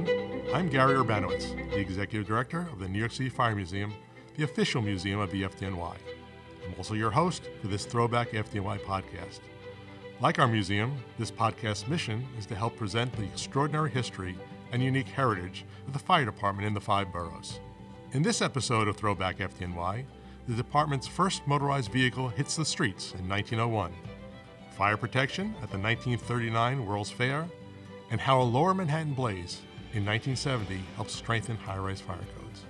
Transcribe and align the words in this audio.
everyone. 0.00 0.54
I'm 0.54 0.68
Gary 0.68 0.94
Urbanowicz, 0.94 1.70
the 1.70 1.78
Executive 1.78 2.26
Director 2.26 2.68
of 2.72 2.78
the 2.78 2.88
New 2.88 2.98
York 2.98 3.12
City 3.12 3.28
Fire 3.28 3.54
Museum, 3.54 3.92
the 4.36 4.44
official 4.44 4.82
museum 4.82 5.20
of 5.20 5.30
the 5.30 5.42
FDNY. 5.42 5.96
I'm 6.64 6.74
also 6.76 6.94
your 6.94 7.10
host 7.10 7.48
for 7.60 7.68
this 7.68 7.84
Throwback 7.84 8.30
FDNY 8.30 8.80
podcast. 8.80 9.40
Like 10.20 10.38
our 10.38 10.48
museum, 10.48 10.96
this 11.18 11.30
podcast's 11.30 11.88
mission 11.88 12.26
is 12.38 12.46
to 12.46 12.54
help 12.54 12.76
present 12.76 13.12
the 13.12 13.24
extraordinary 13.24 13.90
history 13.90 14.36
and 14.72 14.82
unique 14.82 15.08
heritage 15.08 15.64
of 15.86 15.92
the 15.92 15.98
fire 15.98 16.24
department 16.24 16.66
in 16.66 16.74
the 16.74 16.80
five 16.80 17.12
boroughs. 17.12 17.60
In 18.12 18.22
this 18.22 18.42
episode 18.42 18.88
of 18.88 18.96
Throwback 18.96 19.38
FDNY, 19.38 20.04
the 20.48 20.54
department's 20.54 21.06
first 21.06 21.46
motorized 21.46 21.92
vehicle 21.92 22.28
hits 22.28 22.56
the 22.56 22.64
streets 22.64 23.12
in 23.18 23.28
1901, 23.28 23.92
fire 24.76 24.96
protection 24.96 25.54
at 25.62 25.70
the 25.70 25.78
1939 25.78 26.86
World's 26.86 27.10
Fair, 27.10 27.48
and 28.10 28.20
how 28.20 28.40
a 28.40 28.42
lower 28.42 28.74
Manhattan 28.74 29.14
blaze 29.14 29.60
in 29.92 30.04
1970 30.04 30.80
helped 30.94 31.10
strengthen 31.10 31.56
high 31.56 31.76
rise 31.76 32.00
fire 32.00 32.18
codes. 32.38 32.64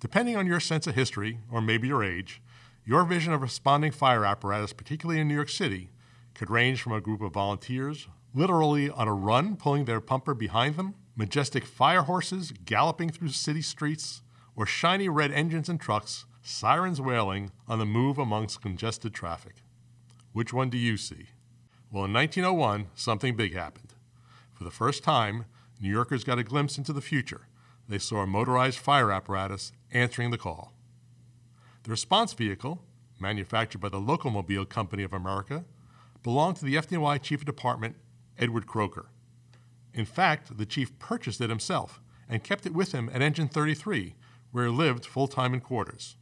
Depending 0.00 0.36
on 0.36 0.46
your 0.46 0.60
sense 0.60 0.86
of 0.86 0.94
history, 0.94 1.38
or 1.50 1.60
maybe 1.60 1.88
your 1.88 2.04
age, 2.04 2.42
your 2.84 3.04
vision 3.04 3.32
of 3.32 3.42
responding 3.42 3.90
fire 3.90 4.24
apparatus, 4.24 4.72
particularly 4.72 5.20
in 5.20 5.28
New 5.28 5.34
York 5.34 5.48
City, 5.48 5.90
could 6.34 6.50
range 6.50 6.82
from 6.82 6.92
a 6.92 7.00
group 7.00 7.22
of 7.22 7.32
volunteers 7.32 8.06
literally 8.34 8.90
on 8.90 9.08
a 9.08 9.14
run 9.14 9.56
pulling 9.56 9.86
their 9.86 10.00
pumper 10.00 10.34
behind 10.34 10.76
them, 10.76 10.94
majestic 11.16 11.64
fire 11.64 12.02
horses 12.02 12.52
galloping 12.66 13.08
through 13.08 13.30
city 13.30 13.62
streets, 13.62 14.20
or 14.54 14.66
shiny 14.66 15.08
red 15.08 15.32
engines 15.32 15.70
and 15.70 15.80
trucks, 15.80 16.26
sirens 16.46 17.00
wailing 17.00 17.50
on 17.66 17.80
the 17.80 17.84
move 17.84 18.18
amongst 18.18 18.62
congested 18.62 19.12
traffic. 19.12 19.56
Which 20.32 20.52
one 20.52 20.70
do 20.70 20.78
you 20.78 20.96
see? 20.96 21.26
Well, 21.90 22.04
in 22.04 22.12
1901, 22.12 22.86
something 22.94 23.34
big 23.34 23.52
happened. 23.52 23.94
For 24.52 24.62
the 24.62 24.70
first 24.70 25.02
time, 25.02 25.46
New 25.80 25.90
Yorkers 25.90 26.22
got 26.22 26.38
a 26.38 26.44
glimpse 26.44 26.78
into 26.78 26.92
the 26.92 27.00
future. 27.00 27.48
They 27.88 27.98
saw 27.98 28.18
a 28.18 28.28
motorized 28.28 28.78
fire 28.78 29.10
apparatus 29.10 29.72
answering 29.90 30.30
the 30.30 30.38
call. 30.38 30.72
The 31.82 31.90
response 31.90 32.32
vehicle, 32.32 32.80
manufactured 33.18 33.80
by 33.80 33.88
the 33.88 34.00
Locomobile 34.00 34.68
Company 34.68 35.02
of 35.02 35.12
America, 35.12 35.64
belonged 36.22 36.56
to 36.58 36.64
the 36.64 36.76
FDNY 36.76 37.22
Chief 37.22 37.40
of 37.40 37.46
Department, 37.46 37.96
Edward 38.38 38.68
Croker. 38.68 39.06
In 39.92 40.04
fact, 40.04 40.56
the 40.56 40.66
chief 40.66 40.96
purchased 41.00 41.40
it 41.40 41.50
himself 41.50 42.00
and 42.28 42.44
kept 42.44 42.66
it 42.66 42.74
with 42.74 42.92
him 42.92 43.10
at 43.12 43.20
Engine 43.20 43.48
33, 43.48 44.14
where 44.52 44.66
he 44.66 44.72
lived 44.72 45.04
full 45.04 45.26
time 45.26 45.52
in 45.52 45.60
quarters. 45.60 46.14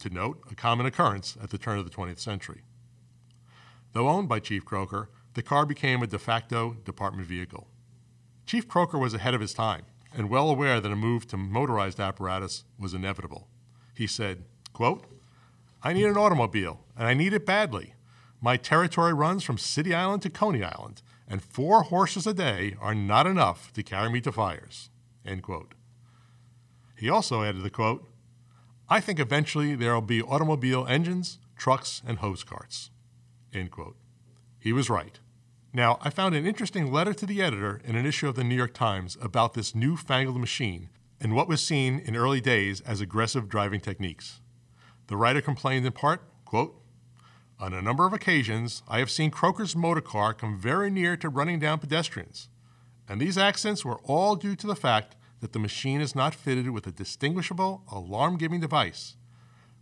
To 0.00 0.10
note, 0.10 0.42
a 0.50 0.54
common 0.54 0.86
occurrence 0.86 1.36
at 1.42 1.50
the 1.50 1.58
turn 1.58 1.78
of 1.78 1.84
the 1.84 1.94
20th 1.94 2.18
century. 2.18 2.62
Though 3.92 4.08
owned 4.08 4.28
by 4.28 4.40
Chief 4.40 4.64
Croker, 4.64 5.10
the 5.34 5.42
car 5.42 5.66
became 5.66 6.02
a 6.02 6.06
de 6.06 6.18
facto 6.18 6.74
department 6.84 7.28
vehicle. 7.28 7.68
Chief 8.46 8.66
Croker 8.66 8.98
was 8.98 9.14
ahead 9.14 9.34
of 9.34 9.40
his 9.40 9.54
time 9.54 9.82
and 10.12 10.30
well 10.30 10.48
aware 10.48 10.80
that 10.80 10.92
a 10.92 10.96
move 10.96 11.26
to 11.28 11.36
motorized 11.36 12.00
apparatus 12.00 12.64
was 12.78 12.94
inevitable. 12.94 13.48
He 13.94 14.06
said, 14.06 14.44
quote, 14.72 15.06
I 15.82 15.92
need 15.92 16.04
an 16.04 16.16
automobile, 16.16 16.84
and 16.96 17.06
I 17.06 17.14
need 17.14 17.32
it 17.32 17.46
badly. 17.46 17.94
My 18.40 18.56
territory 18.56 19.12
runs 19.12 19.44
from 19.44 19.58
City 19.58 19.94
Island 19.94 20.22
to 20.22 20.30
Coney 20.30 20.62
Island, 20.62 21.02
and 21.28 21.42
four 21.42 21.84
horses 21.84 22.26
a 22.26 22.34
day 22.34 22.76
are 22.80 22.94
not 22.94 23.26
enough 23.26 23.72
to 23.74 23.82
carry 23.82 24.10
me 24.10 24.20
to 24.22 24.32
fires. 24.32 24.90
End 25.24 25.42
quote. 25.42 25.74
He 26.96 27.08
also 27.08 27.42
added 27.42 27.62
the 27.62 27.70
quote, 27.70 28.09
I 28.92 29.00
think 29.00 29.20
eventually 29.20 29.76
there 29.76 29.94
will 29.94 30.00
be 30.00 30.20
automobile 30.20 30.84
engines, 30.84 31.38
trucks, 31.56 32.02
and 32.04 32.18
hose 32.18 32.42
carts. 32.42 32.90
End 33.54 33.70
quote. 33.70 33.96
He 34.58 34.72
was 34.72 34.90
right. 34.90 35.20
Now, 35.72 36.00
I 36.02 36.10
found 36.10 36.34
an 36.34 36.44
interesting 36.44 36.90
letter 36.90 37.14
to 37.14 37.24
the 37.24 37.40
editor 37.40 37.80
in 37.84 37.94
an 37.94 38.04
issue 38.04 38.28
of 38.28 38.34
the 38.34 38.42
New 38.42 38.56
York 38.56 38.74
Times 38.74 39.16
about 39.22 39.54
this 39.54 39.76
newfangled 39.76 40.40
machine 40.40 40.88
and 41.20 41.36
what 41.36 41.46
was 41.46 41.64
seen 41.64 42.00
in 42.00 42.16
early 42.16 42.40
days 42.40 42.80
as 42.80 43.00
aggressive 43.00 43.48
driving 43.48 43.80
techniques. 43.80 44.40
The 45.06 45.16
writer 45.16 45.40
complained 45.40 45.86
in 45.86 45.92
part, 45.92 46.22
quote, 46.44 46.76
on 47.60 47.72
a 47.72 47.82
number 47.82 48.06
of 48.06 48.12
occasions, 48.12 48.82
I 48.88 48.98
have 48.98 49.10
seen 49.10 49.30
Croker's 49.30 49.76
motor 49.76 50.00
car 50.00 50.34
come 50.34 50.58
very 50.58 50.90
near 50.90 51.16
to 51.18 51.28
running 51.28 51.60
down 51.60 51.78
pedestrians, 51.78 52.48
and 53.06 53.20
these 53.20 53.38
accidents 53.38 53.84
were 53.84 54.00
all 54.02 54.34
due 54.34 54.56
to 54.56 54.66
the 54.66 54.74
fact 54.74 55.14
that 55.40 55.52
the 55.52 55.58
machine 55.58 56.00
is 56.00 56.14
not 56.14 56.34
fitted 56.34 56.70
with 56.70 56.86
a 56.86 56.92
distinguishable 56.92 57.82
alarm 57.90 58.36
giving 58.36 58.60
device. 58.60 59.16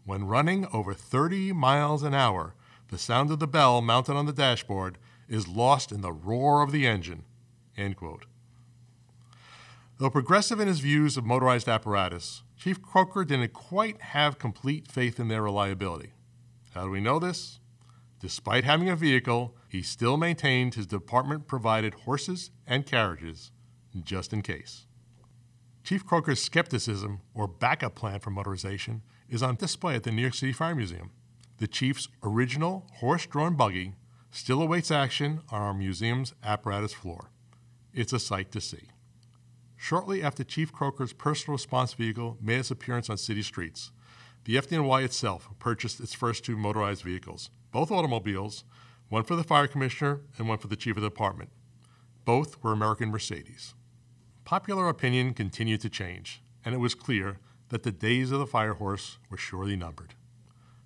When 0.04 0.26
running 0.26 0.66
over 0.72 0.94
30 0.94 1.52
miles 1.52 2.02
an 2.02 2.14
hour, 2.14 2.54
the 2.88 2.98
sound 2.98 3.30
of 3.30 3.38
the 3.38 3.46
bell 3.46 3.82
mounted 3.82 4.14
on 4.14 4.26
the 4.26 4.32
dashboard 4.32 4.98
is 5.28 5.46
lost 5.46 5.92
in 5.92 6.00
the 6.00 6.12
roar 6.12 6.62
of 6.62 6.72
the 6.72 6.86
engine. 6.86 7.24
Though 9.98 10.10
progressive 10.10 10.60
in 10.60 10.69
his 10.69 10.80
views 10.80 11.16
of 11.16 11.26
motorized 11.26 11.69
apparatus, 11.69 12.42
Chief 12.56 12.80
Croker 12.80 13.25
didn't 13.25 13.52
quite 13.52 14.00
have 14.00 14.38
complete 14.38 14.90
faith 14.90 15.20
in 15.20 15.28
their 15.28 15.42
reliability. 15.42 16.12
How 16.75 16.84
do 16.84 16.90
we 16.90 17.00
know 17.00 17.19
this? 17.19 17.60
Despite 18.20 18.64
having 18.64 18.88
a 18.88 18.96
vehicle, 18.96 19.54
he 19.69 19.82
still 19.82 20.16
maintained 20.16 20.75
his 20.75 20.86
department 20.86 21.46
provided 21.46 21.94
horses 21.94 22.50
and 22.66 22.86
carriages, 22.86 23.52
just 24.02 24.32
in 24.32 24.42
case. 24.42 24.86
Chief 25.88 26.04
Croker's 26.04 26.43
skepticism, 26.43 27.22
or 27.32 27.49
backup 27.49 27.94
plan 27.94 28.21
for 28.21 28.31
motorization, 28.31 29.00
is 29.26 29.43
on 29.43 29.56
display 29.56 29.94
at 29.94 30.03
the 30.03 30.12
New 30.12 30.21
York 30.21 30.34
City 30.34 30.53
Fire 30.53 30.75
Museum. 30.75 31.12
The 31.56 31.66
chief's 31.66 32.09
original 32.22 32.87
horse 32.97 33.25
drawn 33.25 33.56
buggy 33.56 33.94
still 34.31 34.60
awaits 34.60 34.91
action 34.91 35.41
on 35.49 35.62
our 35.62 35.72
museum's 35.72 36.34
apparatus 36.44 36.93
floor. 36.93 37.31
It's 37.94 38.12
a 38.12 38.19
sight 38.19 38.53
to 38.53 38.60
see. 38.60 38.91
Shortly 39.78 40.22
after 40.22 40.44
Chief 40.44 40.71
Croker's 40.71 41.15
personal 41.15 41.54
response 41.54 41.94
vehicle 41.94 42.37
made 42.38 42.59
its 42.59 42.70
appearance 42.70 43.09
on 43.09 43.16
city 43.16 43.41
streets, 43.41 43.91
the 44.44 44.56
FDNY 44.56 45.05
itself 45.05 45.49
purchased 45.59 46.00
its 46.00 46.12
first 46.12 46.44
two 46.44 46.59
motorized 46.59 47.03
vehicles, 47.03 47.49
both 47.72 47.91
automobiles, 47.91 48.62
one 49.09 49.25
for 49.25 49.37
the 49.37 49.43
fire 49.43 49.66
commissioner 49.66 50.20
and 50.37 50.50
one 50.50 50.59
for 50.59 50.69
the 50.69 50.76
chief 50.76 50.99
of 50.99 51.03
the 51.03 51.09
department. 51.09 51.49
Both 52.26 52.62
were 52.62 52.75
American 52.75 53.09
Mercedes. 53.09 53.72
Popular 54.48 54.88
opinion 54.88 55.34
continued 55.34 55.82
to 55.82 55.91
change, 55.91 56.41
and 56.64 56.75
it 56.75 56.78
was 56.78 56.94
clear 56.94 57.36
that 57.69 57.82
the 57.82 57.92
days 57.92 58.31
of 58.31 58.38
the 58.38 58.47
fire 58.47 58.72
horse 58.72 59.19
were 59.28 59.36
surely 59.36 59.76
numbered. 59.76 60.14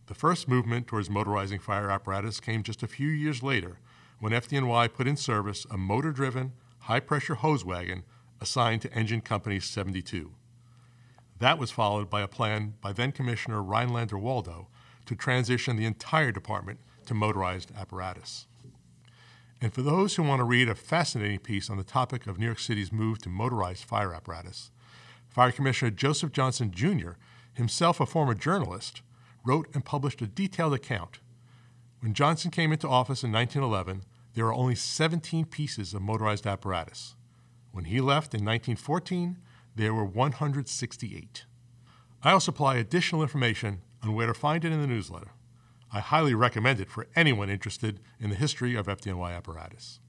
The 0.07 0.17
first 0.17 0.49
movement 0.49 0.89
towards 0.89 1.09
motorizing 1.09 1.61
fire 1.61 1.89
apparatus 1.89 2.41
came 2.41 2.65
just 2.65 2.83
a 2.83 2.89
few 2.89 3.07
years 3.07 3.41
later 3.41 3.79
when 4.19 4.33
FDNY 4.33 4.93
put 4.93 5.07
in 5.07 5.17
service 5.17 5.65
a 5.71 5.79
motor 5.79 6.11
driven, 6.11 6.55
high 6.81 6.99
pressure 6.99 7.37
hose 7.37 7.65
wagon 7.65 8.03
assigned 8.41 8.83
to 8.83 8.93
Engine 8.93 9.21
Company 9.21 9.61
72. 9.61 10.33
That 11.39 11.57
was 11.57 11.71
followed 11.71 12.11
by 12.11 12.23
a 12.23 12.27
plan 12.27 12.75
by 12.81 12.93
then 12.93 13.13
Commissioner 13.13 13.63
Rhinelander 13.63 14.19
Waldo 14.19 14.67
to 15.07 15.15
transition 15.15 15.77
the 15.77 15.87
entire 15.87 16.33
department 16.33 16.81
to 17.07 17.15
motorized 17.15 17.71
apparatus. 17.79 18.49
And 19.63 19.73
for 19.73 19.83
those 19.83 20.17
who 20.17 20.25
want 20.25 20.41
to 20.41 20.45
read 20.45 20.69
a 20.69 20.75
fascinating 20.75 21.39
piece 21.39 21.71
on 21.71 21.77
the 21.77 21.85
topic 21.85 22.27
of 22.27 22.37
New 22.37 22.47
York 22.47 22.59
City's 22.59 22.91
move 22.91 23.21
to 23.21 23.29
motorized 23.29 23.85
fire 23.85 24.13
apparatus, 24.13 24.73
Fire 25.29 25.53
Commissioner 25.53 25.93
Joseph 25.93 26.33
Johnson 26.33 26.73
Jr., 26.73 27.13
himself 27.55 28.01
a 28.01 28.07
former 28.07 28.35
journalist, 28.35 29.03
wrote 29.45 29.69
and 29.73 29.85
published 29.85 30.21
a 30.21 30.27
detailed 30.27 30.75
account. 30.75 31.21
When 32.01 32.13
Johnson 32.13 32.51
came 32.51 32.73
into 32.73 32.89
office 32.89 33.23
in 33.23 33.31
1911, 33.31 34.03
there 34.35 34.47
were 34.47 34.53
only 34.53 34.75
17 34.75 35.45
pieces 35.45 35.95
of 35.95 36.03
motorized 36.03 36.45
apparatus. 36.45 37.15
When 37.71 37.85
he 37.85 38.01
left 38.01 38.35
in 38.35 38.45
1914, 38.45 39.39
there 39.77 39.95
were 39.95 40.05
168. 40.05 41.45
I'll 42.25 42.41
supply 42.41 42.77
additional 42.77 43.23
information 43.23 43.83
on 44.03 44.15
where 44.15 44.27
to 44.27 44.35
find 44.35 44.65
it 44.65 44.73
in 44.73 44.81
the 44.81 44.89
newsletter. 44.89 45.31
I 45.93 46.01
highly 46.01 46.35
recommend 46.35 46.81
it 46.81 46.89
for 46.89 47.07
anyone 47.15 47.51
interested 47.51 48.01
in 48.19 48.31
the 48.31 48.37
history 48.37 48.75
of 48.75 48.87
FDNY 48.87 49.37
apparatus. 49.37 50.01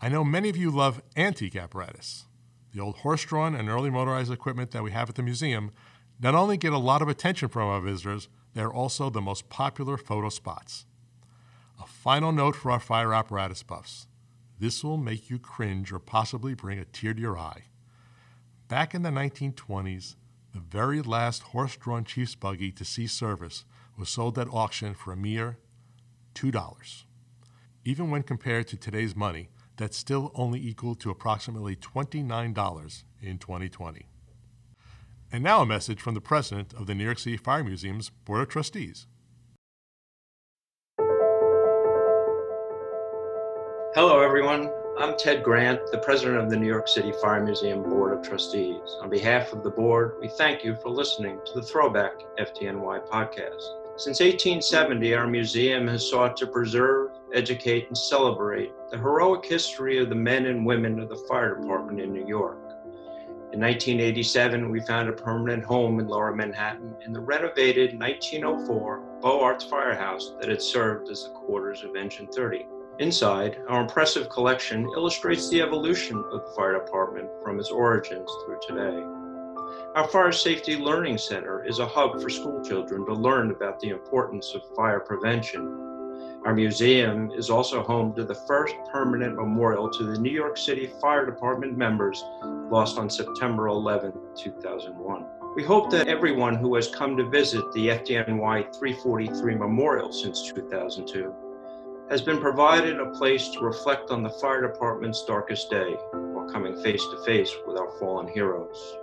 I 0.00 0.08
know 0.08 0.24
many 0.24 0.48
of 0.48 0.56
you 0.56 0.70
love 0.70 1.02
antique 1.16 1.54
apparatus. 1.54 2.26
The 2.72 2.80
old 2.80 2.96
horse 2.96 3.24
drawn 3.24 3.54
and 3.54 3.68
early 3.68 3.90
motorized 3.90 4.32
equipment 4.32 4.72
that 4.72 4.82
we 4.82 4.90
have 4.90 5.08
at 5.08 5.14
the 5.14 5.22
museum 5.22 5.70
not 6.20 6.34
only 6.34 6.56
get 6.56 6.72
a 6.72 6.78
lot 6.78 7.00
of 7.00 7.08
attention 7.08 7.48
from 7.48 7.68
our 7.68 7.80
visitors, 7.80 8.28
they 8.54 8.62
are 8.62 8.72
also 8.72 9.08
the 9.08 9.20
most 9.20 9.48
popular 9.48 9.96
photo 9.96 10.30
spots. 10.30 10.86
A 11.80 11.86
final 11.86 12.32
note 12.32 12.56
for 12.56 12.70
our 12.70 12.80
fire 12.80 13.14
apparatus 13.14 13.62
buffs 13.62 14.08
this 14.58 14.82
will 14.82 14.96
make 14.96 15.28
you 15.28 15.38
cringe 15.38 15.92
or 15.92 15.98
possibly 15.98 16.54
bring 16.54 16.78
a 16.78 16.84
tear 16.86 17.12
to 17.12 17.20
your 17.20 17.38
eye. 17.38 17.64
Back 18.68 18.94
in 18.94 19.02
the 19.02 19.10
1920s, 19.10 20.16
the 20.54 20.60
very 20.60 21.02
last 21.02 21.42
horse 21.42 21.76
drawn 21.76 22.04
chief's 22.04 22.34
buggy 22.34 22.72
to 22.72 22.84
see 22.84 23.06
service 23.06 23.64
was 23.96 24.08
sold 24.08 24.38
at 24.38 24.48
auction 24.52 24.94
for 24.94 25.12
a 25.12 25.16
mere 25.16 25.58
$2. 26.34 27.04
Even 27.84 28.10
when 28.10 28.22
compared 28.22 28.68
to 28.68 28.76
today's 28.76 29.16
money, 29.16 29.48
that's 29.76 29.96
still 29.96 30.32
only 30.34 30.60
equal 30.60 30.94
to 30.96 31.10
approximately 31.10 31.76
$29 31.76 33.04
in 33.22 33.38
2020. 33.38 34.06
And 35.32 35.42
now 35.42 35.60
a 35.60 35.66
message 35.66 36.00
from 36.00 36.14
the 36.14 36.20
president 36.20 36.72
of 36.74 36.86
the 36.86 36.94
New 36.94 37.04
York 37.04 37.18
City 37.18 37.36
Fire 37.36 37.64
Museum's 37.64 38.10
Board 38.10 38.42
of 38.42 38.48
Trustees. 38.48 39.06
Hello, 43.94 44.20
everyone. 44.20 44.70
I'm 44.98 45.16
Ted 45.18 45.42
Grant, 45.42 45.80
the 45.90 45.98
president 45.98 46.38
of 46.38 46.50
the 46.50 46.56
New 46.56 46.66
York 46.66 46.88
City 46.88 47.12
Fire 47.20 47.42
Museum 47.42 47.82
Board 47.82 48.16
of 48.16 48.26
Trustees. 48.26 48.96
On 49.02 49.10
behalf 49.10 49.52
of 49.52 49.62
the 49.62 49.70
board, 49.70 50.16
we 50.20 50.28
thank 50.28 50.64
you 50.64 50.76
for 50.76 50.90
listening 50.90 51.38
to 51.46 51.52
the 51.54 51.62
Throwback 51.62 52.12
FDNY 52.38 53.06
podcast. 53.08 53.85
Since 53.98 54.20
1870, 54.20 55.14
our 55.14 55.26
museum 55.26 55.88
has 55.88 56.10
sought 56.10 56.36
to 56.36 56.46
preserve, 56.46 57.12
educate, 57.32 57.86
and 57.86 57.96
celebrate 57.96 58.70
the 58.90 58.98
heroic 58.98 59.46
history 59.46 59.96
of 59.96 60.10
the 60.10 60.14
men 60.14 60.44
and 60.44 60.66
women 60.66 61.00
of 61.00 61.08
the 61.08 61.24
fire 61.26 61.54
department 61.54 62.02
in 62.02 62.12
New 62.12 62.26
York. 62.26 62.58
In 63.54 63.60
1987, 63.60 64.70
we 64.70 64.82
found 64.82 65.08
a 65.08 65.12
permanent 65.12 65.64
home 65.64 65.98
in 65.98 66.08
Lower 66.08 66.34
Manhattan 66.34 66.94
in 67.06 67.14
the 67.14 67.20
renovated 67.20 67.98
1904 67.98 69.20
Beaux 69.22 69.40
Arts 69.40 69.64
Firehouse 69.64 70.34
that 70.40 70.50
had 70.50 70.60
served 70.60 71.08
as 71.08 71.24
the 71.24 71.30
quarters 71.30 71.82
of 71.82 71.96
Engine 71.96 72.26
30. 72.26 72.66
Inside, 72.98 73.56
our 73.66 73.80
impressive 73.80 74.28
collection 74.28 74.90
illustrates 74.94 75.48
the 75.48 75.62
evolution 75.62 76.22
of 76.32 76.42
the 76.42 76.52
fire 76.54 76.74
department 76.74 77.30
from 77.42 77.58
its 77.58 77.70
origins 77.70 78.30
through 78.44 78.58
today. 78.68 79.25
Our 79.94 80.08
Fire 80.08 80.32
Safety 80.32 80.76
Learning 80.76 81.18
Center 81.18 81.64
is 81.64 81.78
a 81.78 81.86
hub 81.86 82.20
for 82.20 82.28
school 82.30 82.62
children 82.62 83.04
to 83.06 83.12
learn 83.12 83.50
about 83.50 83.80
the 83.80 83.90
importance 83.90 84.54
of 84.54 84.62
fire 84.74 85.00
prevention 85.00 85.86
our 86.46 86.54
museum 86.54 87.32
is 87.32 87.50
also 87.50 87.82
home 87.82 88.14
to 88.14 88.22
the 88.22 88.34
first 88.34 88.76
permanent 88.92 89.34
memorial 89.34 89.90
to 89.90 90.04
the 90.04 90.16
New 90.16 90.30
York 90.30 90.56
City 90.56 90.88
Fire 91.00 91.26
Department 91.26 91.76
members 91.76 92.22
lost 92.70 92.98
on 92.98 93.10
September 93.10 93.66
11, 93.66 94.12
2001. 94.36 95.26
We 95.56 95.64
hope 95.64 95.90
that 95.90 96.06
everyone 96.06 96.54
who 96.54 96.76
has 96.76 96.86
come 96.86 97.16
to 97.16 97.28
visit 97.28 97.64
the 97.72 97.88
FDNY 97.88 98.72
343 98.78 99.54
Memorial 99.56 100.12
since 100.12 100.52
2002 100.52 101.34
has 102.10 102.22
been 102.22 102.38
provided 102.38 103.00
a 103.00 103.10
place 103.10 103.48
to 103.48 103.58
reflect 103.58 104.12
on 104.12 104.22
the 104.22 104.30
fire 104.30 104.62
department's 104.62 105.24
darkest 105.24 105.68
day 105.68 105.96
while 106.12 106.48
coming 106.48 106.80
face 106.80 107.02
to 107.02 107.24
face 107.24 107.52
with 107.66 107.76
our 107.76 107.90
fallen 107.98 108.28
heroes. 108.28 108.96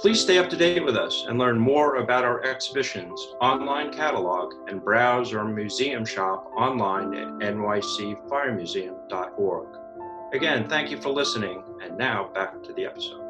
Please 0.00 0.20
stay 0.22 0.38
up 0.38 0.48
to 0.48 0.56
date 0.56 0.82
with 0.82 0.96
us 0.96 1.26
and 1.28 1.38
learn 1.38 1.58
more 1.58 1.96
about 1.96 2.24
our 2.24 2.42
exhibitions, 2.42 3.20
online 3.42 3.92
catalog, 3.92 4.54
and 4.66 4.82
browse 4.82 5.34
our 5.34 5.44
museum 5.44 6.06
shop 6.06 6.50
online 6.56 7.14
at 7.14 7.26
nycfiremuseum.org. 7.26 9.68
Again, 10.32 10.66
thank 10.70 10.90
you 10.90 10.98
for 11.02 11.10
listening, 11.10 11.62
and 11.82 11.98
now 11.98 12.30
back 12.32 12.62
to 12.62 12.72
the 12.72 12.86
episode. 12.86 13.20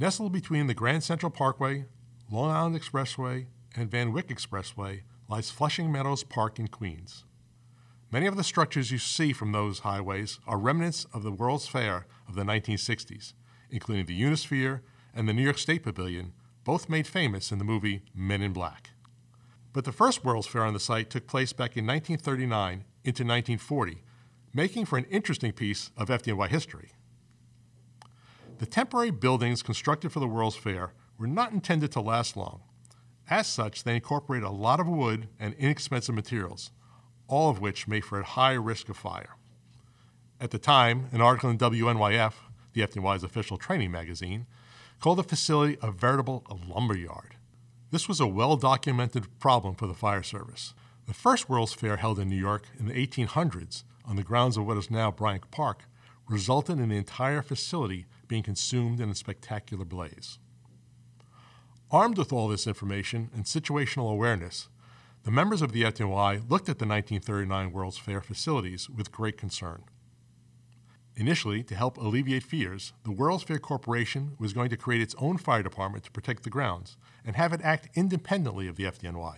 Nestled 0.00 0.32
between 0.32 0.66
the 0.66 0.74
Grand 0.74 1.04
Central 1.04 1.30
Parkway, 1.30 1.84
Long 2.32 2.50
Island 2.50 2.74
Expressway, 2.74 3.46
and 3.76 3.88
Van 3.88 4.12
Wyck 4.12 4.26
Expressway 4.26 5.02
lies 5.28 5.50
Flushing 5.50 5.90
Meadows 5.90 6.22
Park 6.22 6.58
in 6.58 6.68
Queens. 6.68 7.24
Many 8.12 8.26
of 8.26 8.36
the 8.36 8.44
structures 8.44 8.92
you 8.92 8.98
see 8.98 9.32
from 9.32 9.50
those 9.50 9.80
highways 9.80 10.38
are 10.46 10.58
remnants 10.58 11.06
of 11.12 11.24
the 11.24 11.32
World's 11.32 11.66
Fair 11.66 12.06
of 12.28 12.36
the 12.36 12.44
1960s, 12.44 13.32
including 13.70 14.06
the 14.06 14.20
Unisphere 14.20 14.82
and 15.12 15.28
the 15.28 15.32
New 15.32 15.42
York 15.42 15.58
State 15.58 15.82
Pavilion, 15.82 16.32
both 16.62 16.88
made 16.88 17.06
famous 17.06 17.50
in 17.50 17.58
the 17.58 17.64
movie 17.64 18.02
Men 18.14 18.42
in 18.42 18.52
Black. 18.52 18.90
But 19.72 19.84
the 19.84 19.92
first 19.92 20.24
World's 20.24 20.46
Fair 20.46 20.62
on 20.62 20.72
the 20.72 20.80
site 20.80 21.10
took 21.10 21.26
place 21.26 21.52
back 21.52 21.76
in 21.76 21.86
1939 21.86 22.84
into 23.04 23.22
1940, 23.24 24.02
making 24.54 24.86
for 24.86 24.96
an 24.96 25.06
interesting 25.10 25.52
piece 25.52 25.90
of 25.96 26.08
FDNY 26.08 26.48
history. 26.48 26.92
The 28.58 28.66
temporary 28.66 29.10
buildings 29.10 29.62
constructed 29.62 30.12
for 30.12 30.20
the 30.20 30.28
World's 30.28 30.56
Fair 30.56 30.92
were 31.18 31.26
not 31.26 31.52
intended 31.52 31.92
to 31.92 32.00
last 32.00 32.36
long, 32.36 32.62
as 33.28 33.46
such, 33.46 33.84
they 33.84 33.96
incorporate 33.96 34.42
a 34.42 34.50
lot 34.50 34.80
of 34.80 34.86
wood 34.86 35.28
and 35.38 35.54
inexpensive 35.54 36.14
materials, 36.14 36.70
all 37.26 37.50
of 37.50 37.60
which 37.60 37.88
make 37.88 38.04
for 38.04 38.20
a 38.20 38.24
high 38.24 38.52
risk 38.52 38.88
of 38.88 38.96
fire. 38.96 39.36
At 40.40 40.50
the 40.50 40.58
time, 40.58 41.08
an 41.12 41.20
article 41.20 41.50
in 41.50 41.58
WNYF, 41.58 42.34
the 42.72 42.82
FDNY's 42.82 43.24
official 43.24 43.56
training 43.56 43.90
magazine, 43.90 44.46
called 45.00 45.18
the 45.18 45.24
facility 45.24 45.76
a 45.82 45.90
veritable 45.90 46.44
lumberyard. 46.68 47.36
This 47.90 48.08
was 48.08 48.20
a 48.20 48.26
well 48.26 48.56
documented 48.56 49.38
problem 49.38 49.74
for 49.74 49.86
the 49.86 49.94
fire 49.94 50.22
service. 50.22 50.74
The 51.06 51.14
first 51.14 51.48
World's 51.48 51.72
Fair 51.72 51.96
held 51.96 52.18
in 52.18 52.28
New 52.28 52.36
York 52.36 52.64
in 52.78 52.86
the 52.86 52.94
1800s 52.94 53.84
on 54.04 54.16
the 54.16 54.22
grounds 54.22 54.56
of 54.56 54.66
what 54.66 54.76
is 54.76 54.90
now 54.90 55.10
Bryant 55.10 55.50
Park 55.50 55.84
resulted 56.28 56.78
in 56.78 56.88
the 56.88 56.96
entire 56.96 57.42
facility 57.42 58.06
being 58.28 58.42
consumed 58.42 59.00
in 59.00 59.08
a 59.08 59.14
spectacular 59.14 59.84
blaze. 59.84 60.38
Armed 61.96 62.18
with 62.18 62.30
all 62.30 62.46
this 62.46 62.66
information 62.66 63.30
and 63.32 63.44
situational 63.44 64.12
awareness, 64.12 64.68
the 65.22 65.30
members 65.30 65.62
of 65.62 65.72
the 65.72 65.82
FDNY 65.82 66.42
looked 66.50 66.68
at 66.68 66.78
the 66.78 66.84
1939 66.84 67.72
World's 67.72 67.96
Fair 67.96 68.20
facilities 68.20 68.90
with 68.90 69.10
great 69.10 69.38
concern. 69.38 69.82
Initially, 71.16 71.62
to 71.62 71.74
help 71.74 71.96
alleviate 71.96 72.42
fears, 72.42 72.92
the 73.04 73.12
World's 73.12 73.44
Fair 73.44 73.58
Corporation 73.58 74.32
was 74.38 74.52
going 74.52 74.68
to 74.68 74.76
create 74.76 75.00
its 75.00 75.14
own 75.16 75.38
fire 75.38 75.62
department 75.62 76.04
to 76.04 76.10
protect 76.10 76.42
the 76.42 76.50
grounds 76.50 76.98
and 77.24 77.34
have 77.34 77.54
it 77.54 77.62
act 77.62 77.88
independently 77.94 78.68
of 78.68 78.76
the 78.76 78.84
FDNY. 78.84 79.36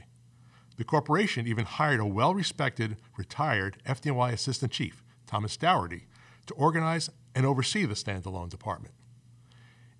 The 0.78 0.84
corporation 0.84 1.46
even 1.46 1.64
hired 1.64 2.00
a 2.00 2.06
well 2.06 2.34
respected, 2.34 2.96
retired 3.16 3.80
FDNY 3.86 4.32
assistant 4.32 4.72
chief, 4.72 5.04
Thomas 5.28 5.56
Dougherty, 5.56 6.08
to 6.46 6.54
organize 6.54 7.08
and 7.36 7.46
oversee 7.46 7.86
the 7.86 7.94
standalone 7.94 8.48
department. 8.48 8.94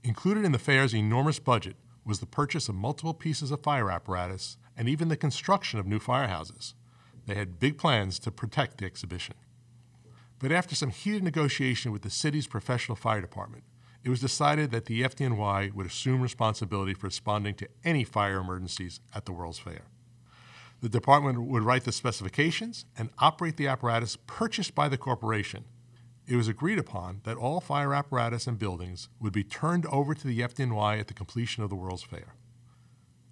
Included 0.03 0.45
in 0.45 0.51
the 0.51 0.59
fair's 0.59 0.93
enormous 0.93 1.39
budget 1.39 1.77
was 2.09 2.21
the 2.21 2.27
purchase 2.27 2.71
of 2.71 2.75
multiple 2.75 3.13
pieces 3.13 3.51
of 3.51 3.63
fire 3.63 3.91
apparatus 3.91 4.57
and 4.77 4.89
even 4.89 5.09
the 5.09 5.17
construction 5.17 5.79
of 5.79 5.87
new 5.87 5.99
firehouses. 5.99 6.73
They 7.27 7.35
had 7.35 7.61
big 7.61 7.77
plans 7.77 8.19
to 8.21 8.31
protect 8.31 8.79
the 8.79 8.87
exhibition. 8.87 9.35
But 10.39 10.51
after 10.51 10.75
some 10.75 10.89
heated 10.89 11.23
negotiation 11.23 11.93
with 11.93 12.01
the 12.03 12.11
city's 12.11 12.47
professional 12.47 12.97
fire 12.97 13.21
department, 13.21 13.65
it 14.03 14.09
was 14.09 14.21
decided 14.21 14.71
that 14.71 14.87
the 14.87 15.03
FDNY 15.03 15.75
would 15.75 15.87
assume 15.87 16.23
responsibility 16.23 16.95
for 16.95 17.09
responding 17.09 17.55
to 17.57 17.69
any 17.85 18.05
fire 18.05 18.39
emergencies 18.39 19.01
at 19.15 19.27
the 19.27 19.33
World's 19.33 19.59
Fair. 19.59 19.83
The 20.81 20.89
department 20.89 21.43
would 21.43 21.65
write 21.65 21.85
the 21.85 21.93
specifications 21.93 22.87
and 22.97 23.11
operate 23.19 23.59
the 23.59 23.67
apparatus 23.67 24.17
purchased 24.27 24.75
by 24.75 24.89
the 24.89 24.97
corporation 24.97 25.65
it 26.29 26.37
was 26.37 26.47
agreed 26.47 26.79
upon 26.79 27.23
that 27.25 27.39
all 27.39 27.59
fire 27.59 27.95
apparatus 27.95 28.47
and 28.47 28.59
buildings 28.59 29.09
would 29.19 29.33
be 29.33 29.43
turned 29.43 29.87
over 29.87 30.15
to 30.15 30.27
the 30.27 30.41
FDNY 30.41 31.01
at 31.01 31.09
the 31.09 31.15
completion 31.15 31.63
of 31.63 31.71
the 31.71 31.77
World's 31.77 32.03
Fair. 32.03 32.35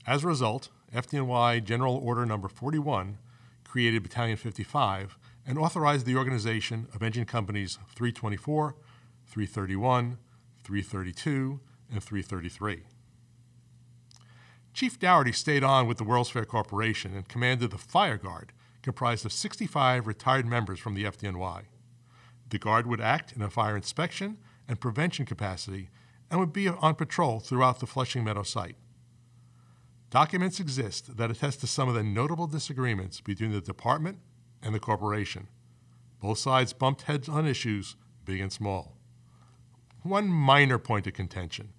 As 0.06 0.24
a 0.24 0.28
result, 0.28 0.70
FDNY 0.94 1.62
General 1.62 1.96
Order 1.96 2.24
Number 2.24 2.48
41 2.48 3.18
created 3.64 4.02
Battalion 4.02 4.38
55 4.38 5.18
and 5.46 5.58
authorized 5.58 6.06
the 6.06 6.16
organization 6.16 6.88
of 6.94 7.02
engine 7.02 7.26
companies 7.26 7.78
324, 7.94 8.74
331, 9.26 10.18
332, 10.64 11.60
and 11.92 12.02
333. 12.02 12.84
Chief 14.72 14.98
Dougherty 14.98 15.32
stayed 15.32 15.62
on 15.62 15.86
with 15.86 15.98
the 15.98 16.04
World's 16.04 16.30
Fair 16.30 16.46
Corporation 16.46 17.14
and 17.14 17.28
commanded 17.28 17.70
the 17.70 17.78
Fire 17.78 18.16
Guard, 18.16 18.52
comprised 18.82 19.26
of 19.26 19.32
65 19.32 20.06
retired 20.06 20.46
members 20.46 20.78
from 20.78 20.94
the 20.94 21.04
FDNY. 21.04 21.64
The 22.48 22.58
Guard 22.58 22.86
would 22.86 23.00
act 23.00 23.32
in 23.32 23.42
a 23.42 23.50
fire 23.50 23.76
inspection 23.76 24.38
and 24.68 24.80
prevention 24.80 25.26
capacity 25.26 25.90
and 26.30 26.40
would 26.40 26.52
be 26.52 26.68
on 26.68 26.94
patrol 26.94 27.40
throughout 27.40 27.80
the 27.80 27.86
Flushing 27.86 28.24
Meadow 28.24 28.42
site. 28.42 28.76
Documents 30.10 30.60
exist 30.60 31.16
that 31.16 31.30
attest 31.30 31.60
to 31.60 31.66
some 31.66 31.88
of 31.88 31.94
the 31.94 32.02
notable 32.02 32.46
disagreements 32.46 33.20
between 33.20 33.52
the 33.52 33.60
department 33.60 34.18
and 34.62 34.74
the 34.74 34.80
corporation. 34.80 35.48
Both 36.20 36.38
sides 36.38 36.72
bumped 36.72 37.02
heads 37.02 37.28
on 37.28 37.46
issues, 37.46 37.96
big 38.24 38.40
and 38.40 38.52
small. 38.52 38.96
One 40.02 40.28
minor 40.28 40.78
point 40.78 41.06
of 41.06 41.14
contention 41.14 41.72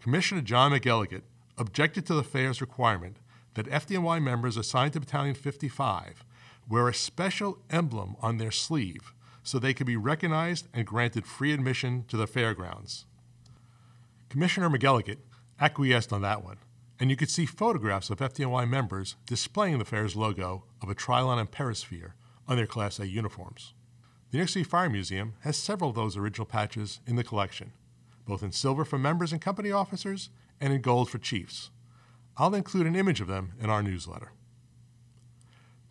Commissioner 0.00 0.42
John 0.42 0.72
McElligott 0.72 1.22
objected 1.56 2.04
to 2.06 2.14
the 2.14 2.22
fair's 2.22 2.60
requirement 2.60 3.16
that 3.54 3.66
FDNY 3.66 4.22
members 4.22 4.56
assigned 4.56 4.92
to 4.92 5.00
Battalion 5.00 5.34
55 5.34 6.24
wear 6.68 6.88
a 6.88 6.94
special 6.94 7.58
emblem 7.70 8.16
on 8.20 8.36
their 8.36 8.50
sleeve 8.50 9.14
so 9.44 9.58
they 9.58 9.74
could 9.74 9.86
be 9.86 9.96
recognized 9.96 10.66
and 10.74 10.86
granted 10.86 11.26
free 11.26 11.52
admission 11.52 12.04
to 12.08 12.16
the 12.16 12.26
fairgrounds. 12.26 13.04
Commissioner 14.28 14.68
McElligott 14.68 15.18
acquiesced 15.60 16.12
on 16.12 16.22
that 16.22 16.42
one, 16.42 16.56
and 16.98 17.10
you 17.10 17.16
could 17.16 17.30
see 17.30 17.46
photographs 17.46 18.10
of 18.10 18.18
FDNY 18.18 18.68
members 18.68 19.14
displaying 19.26 19.78
the 19.78 19.84
fair's 19.84 20.16
logo 20.16 20.64
of 20.82 20.88
a 20.88 20.94
Trilon 20.94 21.38
and 21.38 21.50
Perisphere 21.50 22.14
on 22.48 22.56
their 22.56 22.66
Class 22.66 22.98
A 22.98 23.06
uniforms. 23.06 23.74
The 24.30 24.38
New 24.38 24.42
York 24.42 24.48
City 24.48 24.64
Fire 24.64 24.90
Museum 24.90 25.34
has 25.40 25.56
several 25.56 25.90
of 25.90 25.96
those 25.96 26.16
original 26.16 26.46
patches 26.46 27.00
in 27.06 27.16
the 27.16 27.22
collection, 27.22 27.72
both 28.26 28.42
in 28.42 28.50
silver 28.50 28.84
for 28.84 28.98
members 28.98 29.30
and 29.30 29.40
company 29.40 29.70
officers 29.70 30.30
and 30.60 30.72
in 30.72 30.80
gold 30.80 31.10
for 31.10 31.18
chiefs. 31.18 31.70
I'll 32.36 32.54
include 32.54 32.86
an 32.86 32.96
image 32.96 33.20
of 33.20 33.28
them 33.28 33.52
in 33.60 33.70
our 33.70 33.82
newsletter. 33.82 34.32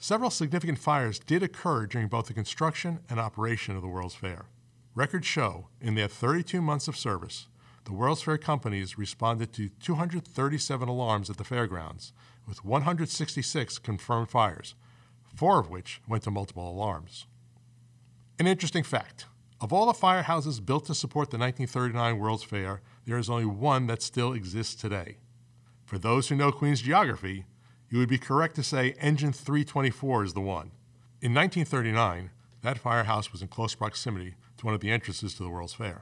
Several 0.04 0.32
significant 0.32 0.80
fires 0.80 1.18
did 1.18 1.44
occur 1.44 1.86
during 1.86 2.10
both 2.10 2.26
the 2.26 2.34
construction 2.34 3.00
and 3.10 3.22
operation 3.22 3.78
of 3.78 3.82
the 3.82 3.88
World's 3.88 4.16
Fair. 4.16 4.48
Records 4.96 5.26
show, 5.26 5.70
in 5.80 5.96
their 5.96 6.10
32 6.10 6.62
months 6.62 6.90
of 6.90 6.98
service, 6.98 7.48
the 7.86 7.94
World's 7.94 8.22
Fair 8.22 8.38
companies 8.38 8.98
responded 8.98 9.54
to 9.54 9.70
237 9.70 10.90
alarms 10.90 11.30
at 11.30 11.38
the 11.38 11.46
fairgrounds, 11.46 12.12
with 12.46 12.66
166 12.66 13.80
confirmed 13.80 14.30
fires, 14.30 14.76
four 15.34 15.58
of 15.58 15.70
which 15.70 16.02
went 16.06 16.24
to 16.24 16.32
multiple 16.32 16.70
alarms. 16.70 17.26
An 18.38 18.46
interesting 18.46 18.84
fact 18.84 19.28
of 19.62 19.72
all 19.72 19.86
the 19.86 19.94
firehouses 19.94 20.60
built 20.60 20.86
to 20.88 20.96
support 20.96 21.32
the 21.32 21.38
1939 21.38 22.20
World's 22.20 22.44
Fair, 22.44 22.82
there 23.06 23.18
is 23.18 23.30
only 23.30 23.46
one 23.46 23.88
that 23.88 24.02
still 24.02 24.34
exists 24.34 24.76
today. 24.76 25.20
For 25.86 25.98
those 25.98 26.28
who 26.28 26.36
know 26.36 26.52
Queens 26.52 26.82
geography, 26.82 27.46
you 27.94 28.00
would 28.00 28.10
be 28.10 28.18
correct 28.18 28.56
to 28.56 28.64
say 28.64 28.96
Engine 29.00 29.32
324 29.32 30.24
is 30.24 30.34
the 30.34 30.42
one. 30.42 30.72
In 31.22 31.32
1939, 31.32 32.32
that 32.64 32.80
firehouse 32.80 33.32
was 33.32 33.44
in 33.44 33.50
close 33.50 33.76
proximity 33.76 34.34
to 34.58 34.66
one 34.66 34.74
of 34.74 34.82
the 34.82 34.90
entrances 34.90 35.36
to 35.36 35.44
the 35.44 35.50
World's 35.52 35.76
Fair. 35.76 36.02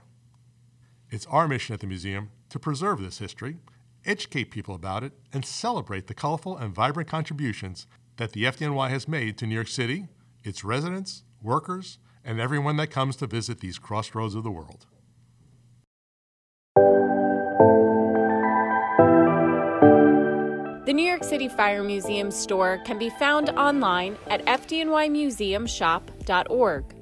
It's 1.10 1.26
our 1.26 1.50
mission 1.50 1.74
at 1.74 1.82
the 1.82 1.88
museum 1.88 2.30
to 2.48 2.60
preserve 2.60 3.02
this 3.02 3.18
history, 3.18 3.58
educate 4.06 4.52
people 4.52 4.74
about 4.74 5.04
it, 5.04 5.12
and 5.34 5.44
celebrate 5.44 6.08
the 6.08 6.14
colorful 6.14 6.56
and 6.56 6.74
vibrant 6.74 7.10
contributions 7.10 7.88
that 8.16 8.32
the 8.32 8.46
FDNY 8.46 8.90
has 8.90 9.10
made 9.10 9.38
to 9.40 9.46
New 9.46 9.56
York 9.56 9.68
City, 9.68 10.08
its 10.46 10.64
residents, 10.64 11.24
workers, 11.42 11.98
and 12.24 12.40
everyone 12.40 12.78
that 12.78 12.90
comes 12.90 13.18
to 13.18 13.28
visit 13.28 13.60
these 13.60 13.80
crossroads 13.80 14.34
of 14.34 14.46
the 14.46 14.50
world. 14.52 14.86
The 20.92 20.96
New 20.96 21.08
York 21.08 21.24
City 21.24 21.48
Fire 21.48 21.86
Museum 21.86 22.30
store 22.30 22.82
can 22.84 23.00
be 23.00 23.10
found 23.12 23.50
online 23.52 24.18
at 24.28 24.46
fdnymuseumshop.org. 24.46 26.96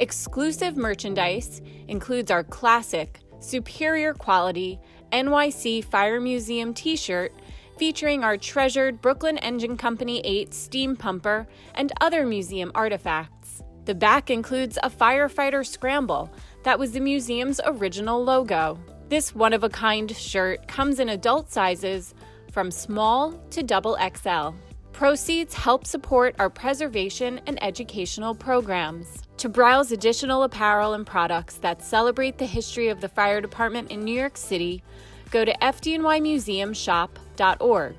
Exclusive 0.00 0.76
merchandise 0.76 1.62
includes 1.86 2.32
our 2.32 2.42
classic, 2.42 3.20
superior 3.38 4.14
quality 4.14 4.80
NYC 5.12 5.84
Fire 5.84 6.20
Museum 6.20 6.74
t 6.74 6.96
shirt 6.96 7.32
featuring 7.78 8.24
our 8.24 8.36
treasured 8.36 9.00
Brooklyn 9.00 9.38
Engine 9.38 9.76
Company 9.76 10.20
8 10.24 10.52
steam 10.52 10.96
pumper 10.96 11.46
and 11.76 11.92
other 12.00 12.26
museum 12.26 12.72
artifacts. 12.74 13.62
The 13.84 13.94
back 13.94 14.30
includes 14.30 14.76
a 14.82 14.90
firefighter 14.90 15.64
scramble 15.64 16.32
that 16.64 16.80
was 16.80 16.90
the 16.90 16.98
museum's 16.98 17.60
original 17.64 18.24
logo. 18.24 18.80
This 19.08 19.36
one 19.36 19.52
of 19.52 19.62
a 19.62 19.68
kind 19.68 20.10
shirt 20.16 20.66
comes 20.66 20.98
in 20.98 21.10
adult 21.10 21.52
sizes 21.52 22.12
from 22.50 22.70
small 22.70 23.32
to 23.50 23.62
double 23.62 23.96
XL. 24.14 24.50
Proceeds 24.92 25.54
help 25.54 25.86
support 25.86 26.34
our 26.38 26.50
preservation 26.50 27.40
and 27.46 27.62
educational 27.62 28.34
programs. 28.34 29.22
To 29.38 29.48
browse 29.48 29.92
additional 29.92 30.42
apparel 30.42 30.92
and 30.94 31.06
products 31.06 31.58
that 31.58 31.80
celebrate 31.82 32.36
the 32.36 32.46
history 32.46 32.88
of 32.88 33.00
the 33.00 33.08
fire 33.08 33.40
department 33.40 33.90
in 33.90 34.04
New 34.04 34.12
York 34.12 34.36
City, 34.36 34.82
go 35.30 35.44
to 35.44 35.56
fdnymuseumshop.org. 35.62 37.94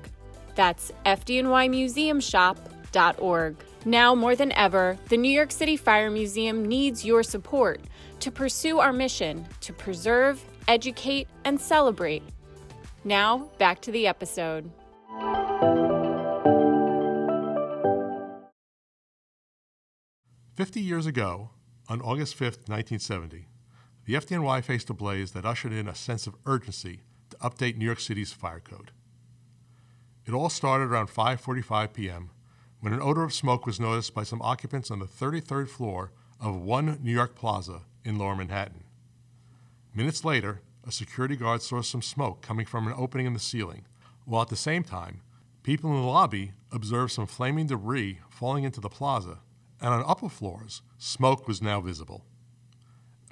That's 0.54 0.92
fdnymuseumshop.org. 1.06 3.56
Now 3.84 4.14
more 4.14 4.36
than 4.36 4.52
ever, 4.52 4.96
the 5.08 5.16
New 5.16 5.32
York 5.32 5.50
City 5.50 5.76
Fire 5.76 6.10
Museum 6.10 6.64
needs 6.64 7.04
your 7.04 7.24
support 7.24 7.80
to 8.20 8.30
pursue 8.30 8.78
our 8.78 8.92
mission 8.92 9.44
to 9.62 9.72
preserve, 9.72 10.44
educate, 10.68 11.26
and 11.44 11.60
celebrate. 11.60 12.22
Now, 13.04 13.50
back 13.58 13.80
to 13.82 13.92
the 13.92 14.06
episode. 14.06 14.70
Fifty 20.54 20.80
years 20.80 21.06
ago, 21.06 21.50
on 21.88 22.00
August 22.00 22.36
5th, 22.36 22.68
1970, 22.68 23.48
the 24.04 24.14
FDNY 24.14 24.62
faced 24.62 24.90
a 24.90 24.94
blaze 24.94 25.32
that 25.32 25.44
ushered 25.44 25.72
in 25.72 25.88
a 25.88 25.94
sense 25.94 26.26
of 26.26 26.36
urgency 26.46 27.00
to 27.30 27.36
update 27.38 27.76
New 27.76 27.84
York 27.84 28.00
City's 28.00 28.32
fire 28.32 28.60
code. 28.60 28.92
It 30.24 30.32
all 30.32 30.48
started 30.48 30.84
around 30.84 31.08
5:45 31.08 31.92
p.m. 31.92 32.30
when 32.80 32.92
an 32.92 33.02
odor 33.02 33.24
of 33.24 33.32
smoke 33.32 33.66
was 33.66 33.80
noticed 33.80 34.14
by 34.14 34.22
some 34.22 34.42
occupants 34.42 34.90
on 34.90 35.00
the 35.00 35.06
33rd 35.06 35.68
floor 35.68 36.12
of 36.40 36.60
One 36.60 36.98
New 37.02 37.12
York 37.12 37.34
Plaza 37.34 37.82
in 38.04 38.18
Lower 38.18 38.36
Manhattan. 38.36 38.84
Minutes 39.94 40.24
later, 40.24 40.60
a 40.86 40.92
security 40.92 41.36
guard 41.36 41.62
saw 41.62 41.80
some 41.80 42.02
smoke 42.02 42.42
coming 42.42 42.66
from 42.66 42.86
an 42.86 42.94
opening 42.96 43.26
in 43.26 43.34
the 43.34 43.40
ceiling, 43.40 43.86
while 44.24 44.42
at 44.42 44.48
the 44.48 44.56
same 44.56 44.82
time, 44.82 45.20
people 45.62 45.90
in 45.90 45.96
the 45.96 46.06
lobby 46.06 46.52
observed 46.70 47.12
some 47.12 47.26
flaming 47.26 47.66
debris 47.66 48.20
falling 48.30 48.64
into 48.64 48.80
the 48.80 48.88
plaza, 48.88 49.38
and 49.80 49.92
on 49.94 50.04
upper 50.06 50.28
floors, 50.28 50.82
smoke 50.98 51.46
was 51.46 51.62
now 51.62 51.80
visible. 51.80 52.24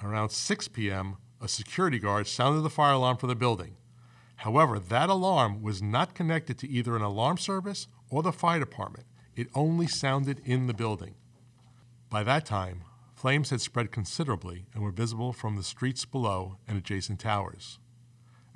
Around 0.03 0.29
6 0.29 0.67
p.m., 0.69 1.17
a 1.41 1.47
security 1.47 1.99
guard 1.99 2.27
sounded 2.27 2.61
the 2.61 2.69
fire 2.69 2.93
alarm 2.93 3.17
for 3.17 3.27
the 3.27 3.35
building. 3.35 3.75
However, 4.37 4.79
that 4.79 5.09
alarm 5.09 5.61
was 5.61 5.81
not 5.81 6.15
connected 6.15 6.57
to 6.59 6.69
either 6.69 6.95
an 6.95 7.01
alarm 7.01 7.37
service 7.37 7.87
or 8.09 8.23
the 8.23 8.31
fire 8.31 8.59
department. 8.59 9.05
It 9.35 9.47
only 9.53 9.87
sounded 9.87 10.41
in 10.43 10.67
the 10.67 10.73
building. 10.73 11.15
By 12.09 12.23
that 12.23 12.45
time, 12.45 12.83
Flames 13.21 13.51
had 13.51 13.61
spread 13.61 13.91
considerably 13.91 14.65
and 14.73 14.81
were 14.81 14.89
visible 14.89 15.31
from 15.31 15.55
the 15.55 15.61
streets 15.61 16.05
below 16.05 16.57
and 16.67 16.75
adjacent 16.75 17.19
towers. 17.19 17.77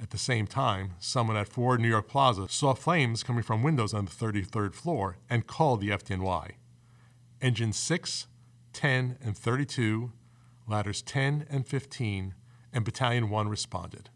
At 0.02 0.10
the 0.10 0.18
same 0.18 0.48
time, 0.48 0.94
someone 0.98 1.38
at 1.38 1.48
4 1.48 1.78
New 1.78 1.88
York 1.88 2.08
Plaza 2.08 2.48
saw 2.50 2.74
flames 2.74 3.22
coming 3.22 3.44
from 3.44 3.62
windows 3.62 3.94
on 3.94 4.06
the 4.06 4.12
33rd 4.12 4.74
floor 4.74 5.18
and 5.30 5.46
called 5.46 5.82
the 5.82 5.90
FDNY. 5.90 6.54
Engines 7.44 7.78
6, 7.78 8.26
10, 8.74 9.20
and 9.22 9.38
32, 9.38 10.12
ladders 10.68 11.04
10 11.04 11.46
and 11.48 11.68
15, 11.68 12.34
and 12.74 12.84
Battalion 12.84 13.30
1 13.30 13.48
responded. 13.48 14.10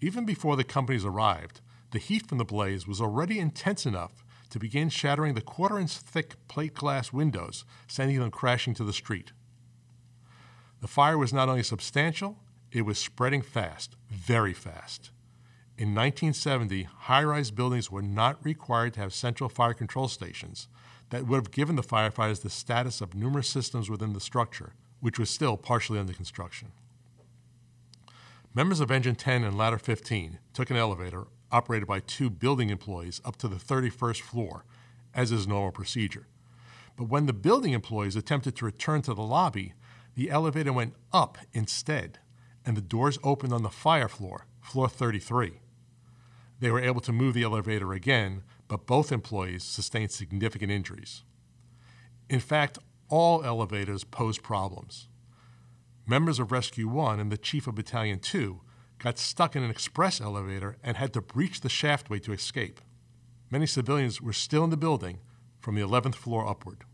Even 0.00 0.24
before 0.24 0.56
the 0.56 0.64
companies 0.64 1.04
arrived, 1.04 1.60
the 1.90 1.98
heat 1.98 2.26
from 2.26 2.38
the 2.38 2.44
blaze 2.46 2.88
was 2.88 3.02
already 3.02 3.38
intense 3.38 3.84
enough 3.84 4.24
to 4.48 4.58
begin 4.58 4.88
shattering 4.88 5.34
the 5.34 5.42
quarter 5.42 5.78
inch 5.78 5.98
thick 5.98 6.36
plate 6.48 6.72
glass 6.72 7.12
windows, 7.12 7.66
sending 7.86 8.18
them 8.18 8.30
crashing 8.30 8.72
to 8.72 8.84
the 8.84 8.94
street. 8.94 9.32
The 10.80 10.88
fire 10.88 11.18
was 11.18 11.32
not 11.32 11.48
only 11.48 11.62
substantial, 11.62 12.38
it 12.72 12.82
was 12.82 12.98
spreading 12.98 13.42
fast, 13.42 13.96
very 14.08 14.54
fast. 14.54 15.10
In 15.76 15.94
1970, 15.94 16.84
high 16.84 17.24
rise 17.24 17.50
buildings 17.50 17.90
were 17.90 18.02
not 18.02 18.44
required 18.44 18.94
to 18.94 19.00
have 19.00 19.14
central 19.14 19.48
fire 19.48 19.74
control 19.74 20.08
stations 20.08 20.68
that 21.10 21.26
would 21.26 21.36
have 21.36 21.50
given 21.50 21.76
the 21.76 21.82
firefighters 21.82 22.42
the 22.42 22.50
status 22.50 23.00
of 23.00 23.14
numerous 23.14 23.48
systems 23.48 23.90
within 23.90 24.12
the 24.12 24.20
structure, 24.20 24.74
which 25.00 25.18
was 25.18 25.28
still 25.28 25.56
partially 25.56 25.98
under 25.98 26.12
construction. 26.12 26.68
Members 28.54 28.80
of 28.80 28.90
Engine 28.90 29.14
10 29.14 29.44
and 29.44 29.56
Ladder 29.56 29.78
15 29.78 30.38
took 30.52 30.70
an 30.70 30.76
elevator 30.76 31.26
operated 31.52 31.88
by 31.88 32.00
two 32.00 32.30
building 32.30 32.70
employees 32.70 33.20
up 33.24 33.36
to 33.36 33.48
the 33.48 33.56
31st 33.56 34.20
floor, 34.20 34.64
as 35.14 35.32
is 35.32 35.46
normal 35.46 35.72
procedure. 35.72 36.26
But 36.96 37.08
when 37.08 37.26
the 37.26 37.32
building 37.32 37.72
employees 37.72 38.16
attempted 38.16 38.56
to 38.56 38.64
return 38.64 39.02
to 39.02 39.14
the 39.14 39.22
lobby, 39.22 39.74
the 40.14 40.30
elevator 40.30 40.72
went 40.72 40.94
up 41.12 41.38
instead, 41.52 42.18
and 42.64 42.76
the 42.76 42.82
doors 42.82 43.18
opened 43.22 43.52
on 43.52 43.62
the 43.62 43.70
fire 43.70 44.08
floor, 44.08 44.46
floor 44.60 44.88
33. 44.88 45.60
They 46.60 46.70
were 46.70 46.80
able 46.80 47.00
to 47.00 47.12
move 47.12 47.34
the 47.34 47.42
elevator 47.42 47.92
again, 47.92 48.42
but 48.68 48.86
both 48.86 49.10
employees 49.10 49.64
sustained 49.64 50.10
significant 50.10 50.70
injuries. 50.70 51.24
In 52.28 52.40
fact, 52.40 52.78
all 53.08 53.44
elevators 53.44 54.04
pose 54.04 54.38
problems. 54.38 55.08
Members 56.06 56.38
of 56.38 56.52
Rescue 56.52 56.88
1 56.88 57.18
and 57.18 57.32
the 57.32 57.38
chief 57.38 57.66
of 57.66 57.74
Battalion 57.74 58.18
2 58.18 58.60
got 58.98 59.18
stuck 59.18 59.56
in 59.56 59.62
an 59.62 59.70
express 59.70 60.20
elevator 60.20 60.76
and 60.82 60.96
had 60.96 61.12
to 61.14 61.20
breach 61.20 61.60
the 61.60 61.68
shaftway 61.68 62.22
to 62.22 62.32
escape. 62.32 62.80
Many 63.50 63.66
civilians 63.66 64.20
were 64.20 64.32
still 64.32 64.62
in 64.64 64.70
the 64.70 64.76
building 64.76 65.18
from 65.58 65.74
the 65.74 65.82
11th 65.82 66.14
floor 66.14 66.46
upward. 66.46 66.84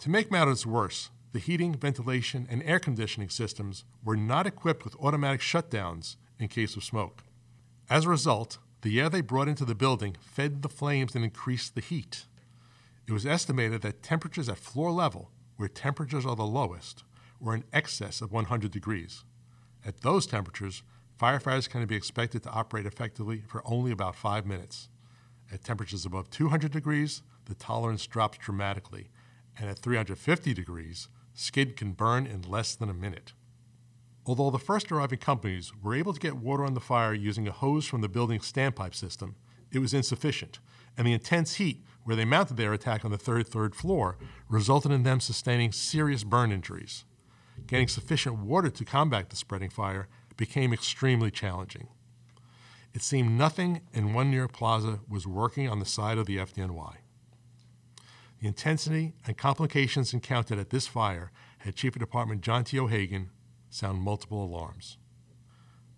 To 0.00 0.10
make 0.10 0.30
matters 0.30 0.64
worse, 0.64 1.10
the 1.38 1.44
heating, 1.44 1.72
ventilation, 1.72 2.48
and 2.50 2.64
air 2.64 2.80
conditioning 2.80 3.28
systems 3.28 3.84
were 4.04 4.16
not 4.16 4.44
equipped 4.44 4.84
with 4.84 4.96
automatic 4.96 5.40
shutdowns 5.40 6.16
in 6.40 6.48
case 6.48 6.74
of 6.74 6.82
smoke. 6.82 7.22
As 7.88 8.06
a 8.06 8.08
result, 8.08 8.58
the 8.82 8.98
air 8.98 9.08
they 9.08 9.20
brought 9.20 9.46
into 9.46 9.64
the 9.64 9.76
building 9.76 10.16
fed 10.20 10.62
the 10.62 10.68
flames 10.68 11.14
and 11.14 11.22
increased 11.22 11.76
the 11.76 11.80
heat. 11.80 12.24
It 13.06 13.12
was 13.12 13.24
estimated 13.24 13.82
that 13.82 14.02
temperatures 14.02 14.48
at 14.48 14.58
floor 14.58 14.90
level, 14.90 15.30
where 15.56 15.68
temperatures 15.68 16.26
are 16.26 16.34
the 16.34 16.42
lowest, 16.42 17.04
were 17.38 17.54
in 17.54 17.62
excess 17.72 18.20
of 18.20 18.32
100 18.32 18.72
degrees. 18.72 19.22
At 19.86 20.00
those 20.00 20.26
temperatures, 20.26 20.82
firefighters 21.20 21.70
can 21.70 21.86
be 21.86 21.94
expected 21.94 22.42
to 22.42 22.50
operate 22.50 22.84
effectively 22.84 23.44
for 23.46 23.62
only 23.64 23.92
about 23.92 24.16
five 24.16 24.44
minutes. 24.44 24.88
At 25.52 25.62
temperatures 25.62 26.04
above 26.04 26.30
200 26.30 26.72
degrees, 26.72 27.22
the 27.44 27.54
tolerance 27.54 28.08
drops 28.08 28.38
dramatically, 28.38 29.10
and 29.56 29.70
at 29.70 29.78
350 29.78 30.52
degrees, 30.52 31.06
skid 31.38 31.76
can 31.76 31.92
burn 31.92 32.26
in 32.26 32.42
less 32.42 32.74
than 32.74 32.90
a 32.90 32.94
minute. 32.94 33.32
Although 34.26 34.50
the 34.50 34.58
first 34.58 34.90
arriving 34.90 35.20
companies 35.20 35.72
were 35.82 35.94
able 35.94 36.12
to 36.12 36.20
get 36.20 36.36
water 36.36 36.64
on 36.64 36.74
the 36.74 36.80
fire 36.80 37.14
using 37.14 37.46
a 37.46 37.52
hose 37.52 37.86
from 37.86 38.00
the 38.00 38.08
building's 38.08 38.50
standpipe 38.50 38.94
system, 38.94 39.36
it 39.70 39.78
was 39.78 39.94
insufficient, 39.94 40.58
and 40.96 41.06
the 41.06 41.12
intense 41.12 41.54
heat 41.54 41.84
where 42.02 42.16
they 42.16 42.24
mounted 42.24 42.56
their 42.56 42.72
attack 42.72 43.04
on 43.04 43.12
the 43.12 43.18
33rd 43.18 43.74
floor 43.74 44.16
resulted 44.48 44.90
in 44.90 45.04
them 45.04 45.20
sustaining 45.20 45.70
serious 45.70 46.24
burn 46.24 46.50
injuries. 46.50 47.04
Getting 47.68 47.88
sufficient 47.88 48.38
water 48.38 48.70
to 48.70 48.84
combat 48.84 49.30
the 49.30 49.36
spreading 49.36 49.70
fire 49.70 50.08
became 50.36 50.72
extremely 50.72 51.30
challenging. 51.30 51.88
it 52.94 53.02
seemed 53.02 53.38
nothing 53.38 53.82
in 53.92 54.12
One 54.12 54.30
New 54.30 54.36
York 54.36 54.52
Plaza 54.52 55.00
was 55.08 55.26
working 55.26 55.68
on 55.68 55.78
the 55.78 55.86
side 55.86 56.18
of 56.18 56.26
the 56.26 56.38
FDNY. 56.38 56.96
The 58.40 58.46
intensity 58.46 59.14
and 59.26 59.36
complications 59.36 60.14
encountered 60.14 60.58
at 60.58 60.70
this 60.70 60.86
fire 60.86 61.32
had 61.58 61.74
Chief 61.74 61.96
of 61.96 62.00
Department 62.00 62.40
John 62.40 62.64
T. 62.64 62.78
O'Hagan 62.78 63.30
sound 63.68 64.00
multiple 64.00 64.44
alarms. 64.44 64.96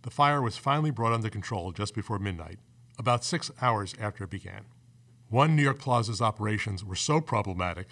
The 0.03 0.11
fire 0.11 0.41
was 0.41 0.57
finally 0.57 0.91
brought 0.91 1.13
under 1.13 1.29
control 1.29 1.73
just 1.73 1.95
before 1.95 2.19
midnight, 2.19 2.59
about 2.99 3.25
six 3.25 3.51
hours 3.61 3.95
after 4.01 4.25
it 4.25 4.31
began. 4.31 4.65
One 5.29 5.55
New 5.55 5.63
York 5.63 5.79
Plaza's 5.79 6.23
operations 6.23 6.83
were 6.83 6.97
so 6.97 7.21
problematic 7.21 7.89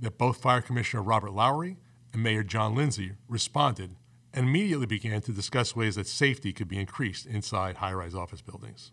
that 0.00 0.16
both 0.16 0.40
Fire 0.40 0.62
Commissioner 0.62 1.02
Robert 1.02 1.32
Lowery 1.32 1.76
and 2.14 2.22
Mayor 2.22 2.42
John 2.42 2.74
Lindsay 2.74 3.12
responded 3.28 3.96
and 4.32 4.48
immediately 4.48 4.86
began 4.86 5.20
to 5.22 5.32
discuss 5.32 5.76
ways 5.76 5.96
that 5.96 6.06
safety 6.06 6.52
could 6.52 6.68
be 6.68 6.78
increased 6.78 7.26
inside 7.26 7.76
high 7.76 7.92
rise 7.92 8.14
office 8.14 8.40
buildings. 8.40 8.92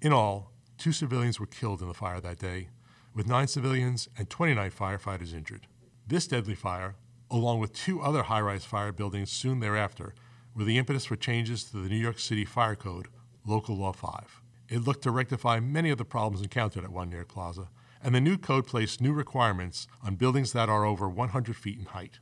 In 0.00 0.12
all, 0.12 0.52
two 0.78 0.92
civilians 0.92 1.40
were 1.40 1.46
killed 1.46 1.82
in 1.82 1.88
the 1.88 1.94
fire 1.94 2.20
that 2.20 2.38
day, 2.38 2.68
with 3.16 3.26
nine 3.26 3.48
civilians 3.48 4.08
and 4.18 4.28
29 4.28 4.70
firefighters 4.70 5.34
injured. 5.34 5.66
This 6.06 6.26
deadly 6.26 6.54
fire, 6.54 6.94
along 7.30 7.60
with 7.60 7.72
two 7.72 8.00
other 8.02 8.24
high 8.24 8.42
rise 8.42 8.66
fire 8.66 8.92
buildings 8.92 9.32
soon 9.32 9.58
thereafter, 9.60 10.14
were 10.54 10.64
the 10.64 10.76
impetus 10.76 11.06
for 11.06 11.16
changes 11.16 11.64
to 11.64 11.78
the 11.78 11.88
New 11.88 11.96
York 11.96 12.18
City 12.18 12.44
Fire 12.44 12.76
Code, 12.76 13.08
Local 13.46 13.74
Law 13.74 13.92
5. 13.92 14.42
It 14.68 14.84
looked 14.84 15.02
to 15.04 15.10
rectify 15.10 15.60
many 15.60 15.90
of 15.90 15.96
the 15.96 16.04
problems 16.04 16.42
encountered 16.42 16.84
at 16.84 16.92
One 16.92 17.10
York 17.10 17.28
Plaza, 17.28 17.70
and 18.02 18.14
the 18.14 18.20
new 18.20 18.36
code 18.36 18.66
placed 18.66 19.00
new 19.00 19.14
requirements 19.14 19.86
on 20.04 20.16
buildings 20.16 20.52
that 20.52 20.68
are 20.68 20.84
over 20.84 21.08
100 21.08 21.56
feet 21.56 21.78
in 21.78 21.86
height 21.86 22.18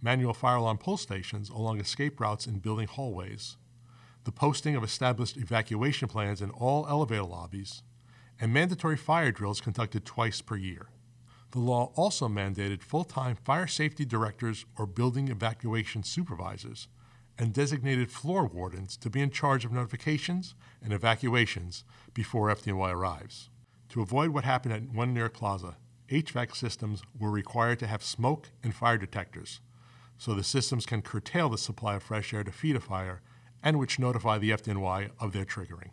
manual 0.00 0.34
fire 0.34 0.56
alarm 0.56 0.78
pull 0.78 0.96
stations 0.96 1.48
along 1.48 1.80
escape 1.80 2.20
routes 2.20 2.46
in 2.46 2.58
building 2.58 2.86
hallways, 2.86 3.56
the 4.24 4.32
posting 4.32 4.76
of 4.76 4.84
established 4.84 5.36
evacuation 5.36 6.08
plans 6.08 6.40
in 6.40 6.50
all 6.50 6.86
elevator 6.88 7.24
lobbies, 7.24 7.82
and 8.40 8.52
mandatory 8.52 8.96
fire 8.96 9.32
drills 9.32 9.60
conducted 9.60 10.04
twice 10.04 10.40
per 10.40 10.56
year. 10.56 10.88
The 11.50 11.58
law 11.60 11.92
also 11.96 12.28
mandated 12.28 12.82
full 12.82 13.04
time 13.04 13.36
fire 13.36 13.66
safety 13.66 14.04
directors 14.04 14.66
or 14.76 14.86
building 14.86 15.28
evacuation 15.28 16.02
supervisors 16.02 16.88
and 17.38 17.52
designated 17.52 18.10
floor 18.10 18.46
wardens 18.46 18.96
to 18.98 19.08
be 19.08 19.20
in 19.20 19.30
charge 19.30 19.64
of 19.64 19.72
notifications 19.72 20.54
and 20.82 20.92
evacuations 20.92 21.84
before 22.12 22.48
FDNY 22.48 22.92
arrives. 22.92 23.48
To 23.90 24.02
avoid 24.02 24.30
what 24.30 24.44
happened 24.44 24.74
at 24.74 24.94
One 24.94 25.14
York 25.16 25.34
Plaza, 25.34 25.76
HVAC 26.10 26.54
systems 26.54 27.02
were 27.18 27.30
required 27.30 27.78
to 27.78 27.86
have 27.86 28.02
smoke 28.02 28.50
and 28.62 28.74
fire 28.74 28.98
detectors 28.98 29.60
so 30.18 30.34
the 30.34 30.44
systems 30.44 30.84
can 30.84 31.00
curtail 31.00 31.48
the 31.48 31.56
supply 31.56 31.94
of 31.94 32.02
fresh 32.02 32.34
air 32.34 32.44
to 32.44 32.52
feed 32.52 32.76
a 32.76 32.80
fire 32.80 33.22
and 33.62 33.78
which 33.78 33.98
notify 33.98 34.36
the 34.36 34.50
FDNY 34.50 35.10
of 35.20 35.32
their 35.32 35.44
triggering. 35.44 35.90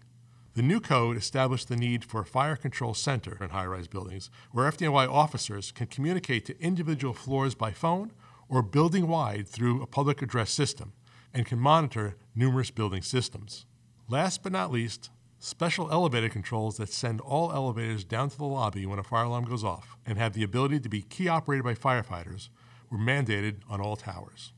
The 0.56 0.62
new 0.62 0.80
code 0.80 1.18
established 1.18 1.68
the 1.68 1.76
need 1.76 2.06
for 2.06 2.22
a 2.22 2.26
fire 2.26 2.56
control 2.56 2.94
center 2.94 3.38
in 3.42 3.50
high 3.50 3.66
rise 3.66 3.90
buildings 3.90 4.30
where 4.54 4.72
FDNY 4.72 5.12
officers 5.12 5.74
can 5.74 5.88
communicate 5.88 6.46
to 6.46 6.58
individual 6.62 7.14
floors 7.14 7.56
by 7.56 7.72
phone 7.72 8.14
or 8.48 8.62
building 8.62 9.10
wide 9.10 9.50
through 9.50 9.82
a 9.82 9.86
public 9.86 10.22
address 10.22 10.52
system 10.52 10.94
and 11.34 11.46
can 11.46 11.60
monitor 11.60 12.16
numerous 12.34 12.72
building 12.72 13.02
systems. 13.02 13.66
Last 14.08 14.44
but 14.44 14.54
not 14.54 14.72
least, 14.72 15.10
special 15.40 15.92
elevator 15.92 16.30
controls 16.30 16.78
that 16.78 16.88
send 16.88 17.20
all 17.20 17.52
elevators 17.52 18.06
down 18.06 18.30
to 18.30 18.38
the 18.38 18.46
lobby 18.46 18.86
when 18.86 18.98
a 19.00 19.04
fire 19.04 19.26
alarm 19.26 19.44
goes 19.44 19.66
off 19.66 19.98
and 20.06 20.18
have 20.18 20.32
the 20.32 20.44
ability 20.44 20.80
to 20.80 20.88
be 20.88 21.02
key 21.02 21.28
operated 21.28 21.66
by 21.66 21.74
firefighters 21.74 22.48
were 22.90 22.98
mandated 22.98 23.58
on 23.70 23.82
all 23.82 23.98
towers. 23.98 24.54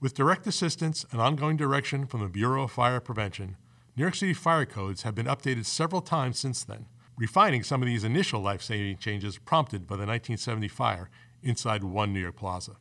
With 0.00 0.14
direct 0.14 0.44
assistance 0.48 1.06
and 1.12 1.20
ongoing 1.20 1.56
direction 1.56 2.04
from 2.04 2.20
the 2.20 2.28
Bureau 2.28 2.64
of 2.64 2.72
Fire 2.72 2.98
Prevention, 2.98 3.56
New 3.98 4.04
York 4.04 4.14
City 4.14 4.32
fire 4.32 4.64
codes 4.64 5.02
have 5.02 5.16
been 5.16 5.26
updated 5.26 5.64
several 5.64 6.00
times 6.00 6.38
since 6.38 6.62
then, 6.62 6.86
refining 7.16 7.64
some 7.64 7.82
of 7.82 7.86
these 7.88 8.04
initial 8.04 8.40
life 8.40 8.62
saving 8.62 8.96
changes 8.98 9.38
prompted 9.38 9.88
by 9.88 9.96
the 9.96 10.06
1970 10.06 10.68
fire 10.68 11.10
inside 11.42 11.82
One 11.82 12.12
New 12.12 12.20
York 12.20 12.36
Plaza. 12.36 12.76